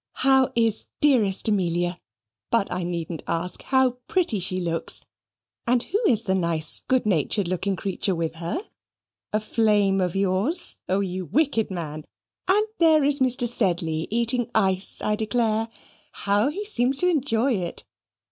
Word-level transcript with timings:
"How 0.25 0.49
is 0.55 0.87
dearest 0.99 1.47
Amelia? 1.47 1.99
But 2.49 2.71
I 2.71 2.81
needn't 2.81 3.21
ask: 3.27 3.61
how 3.61 3.99
pretty 4.07 4.39
she 4.39 4.57
looks! 4.59 5.05
And 5.67 5.83
who 5.83 6.01
is 6.07 6.23
that 6.23 6.33
nice 6.33 6.79
good 6.79 7.05
natured 7.05 7.47
looking 7.47 7.75
creature 7.75 8.15
with 8.15 8.33
her 8.37 8.61
a 9.31 9.39
flame 9.39 10.01
of 10.01 10.15
yours? 10.15 10.77
O, 10.89 11.01
you 11.01 11.25
wicked 11.25 11.69
men! 11.69 12.03
And 12.47 12.65
there 12.79 13.03
is 13.03 13.19
Mr. 13.19 13.47
Sedley 13.47 14.07
eating 14.09 14.49
ice, 14.55 15.01
I 15.03 15.15
declare: 15.15 15.69
how 16.13 16.49
he 16.49 16.65
seems 16.65 16.97
to 17.01 17.07
enjoy 17.07 17.53
it! 17.53 17.83